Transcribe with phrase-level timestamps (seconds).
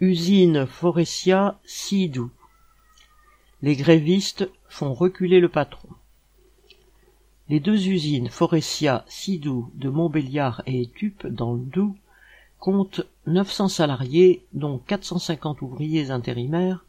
[0.00, 2.30] Usine Forestia Sidou.
[3.62, 5.88] Les grévistes font reculer le patron.
[7.48, 11.96] Les deux usines Forestia Sidou de Montbéliard et Étup dans le Doubs
[12.60, 16.84] comptent 900 salariés dont 450 ouvriers intérimaires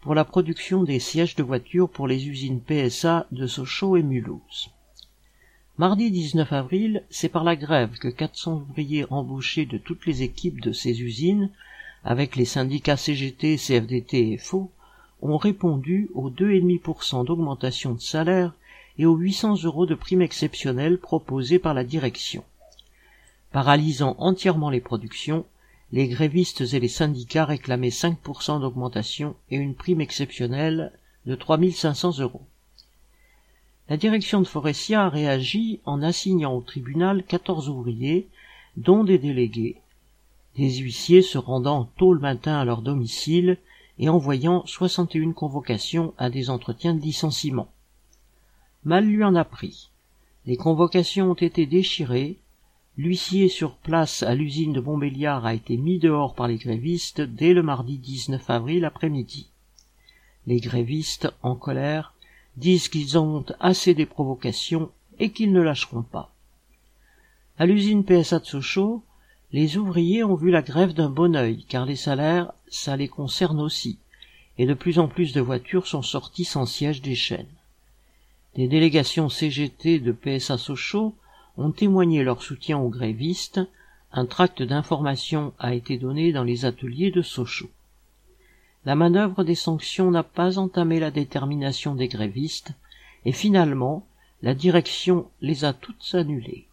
[0.00, 4.70] pour la production des sièges de voitures pour les usines PSA de Sochaux et Mulhouse.
[5.78, 10.60] Mardi 19 avril, c'est par la grève que 400 ouvriers embauchés de toutes les équipes
[10.60, 11.50] de ces usines
[12.04, 14.70] avec les syndicats CGT, CFDT et FO,
[15.20, 18.54] ont répondu aux 2,5% d'augmentation de salaire
[18.98, 22.44] et aux 800 euros de prime exceptionnelle proposés par la direction.
[23.52, 25.44] Paralysant entièrement les productions,
[25.92, 30.92] les grévistes et les syndicats réclamaient 5% d'augmentation et une prime exceptionnelle
[31.26, 32.42] de 3500 euros.
[33.88, 38.28] La direction de Forestia a réagi en assignant au tribunal 14 ouvriers,
[38.76, 39.76] dont des délégués,
[40.56, 43.58] des huissiers se rendant tôt le matin à leur domicile
[43.98, 47.68] et envoyant 61 convocations à des entretiens de licenciement.
[48.84, 49.90] Mal lui en a pris.
[50.44, 52.38] Les convocations ont été déchirées,
[52.96, 57.54] l'huissier sur place à l'usine de Montbéliard a été mis dehors par les grévistes dès
[57.54, 59.48] le mardi 19 avril après-midi.
[60.46, 62.14] Les grévistes, en colère,
[62.56, 66.34] disent qu'ils ont assez des provocations et qu'ils ne lâcheront pas.
[67.58, 69.04] À l'usine PSA de Sochaux,
[69.52, 73.60] les ouvriers ont vu la grève d'un bon œil, car les salaires, ça les concerne
[73.60, 73.98] aussi,
[74.56, 77.46] et de plus en plus de voitures sont sorties sans siège des chaînes.
[78.54, 81.14] Des délégations CGT de PSA Sochaux
[81.58, 83.60] ont témoigné leur soutien aux grévistes,
[84.12, 87.70] un tract d'information a été donné dans les ateliers de Sochaux.
[88.84, 92.72] La manœuvre des sanctions n'a pas entamé la détermination des grévistes,
[93.24, 94.06] et finalement,
[94.42, 96.66] la direction les a toutes annulées.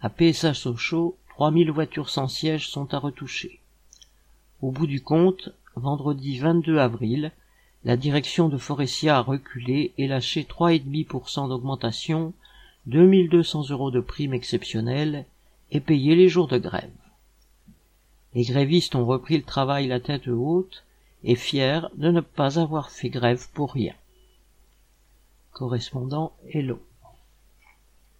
[0.00, 3.60] À PSA Sochaux, 3000 voitures sans siège sont à retoucher.
[4.62, 7.30] Au bout du compte, vendredi 22 avril,
[7.84, 12.32] la direction de Forestia a reculé et lâché 3,5% d'augmentation,
[12.86, 15.26] 2200 euros de prime exceptionnelle
[15.70, 16.88] et payé les jours de grève.
[18.32, 20.84] Les grévistes ont repris le travail la tête haute
[21.22, 23.94] et fiers de ne pas avoir fait grève pour rien.
[25.52, 26.80] Correspondant Hello.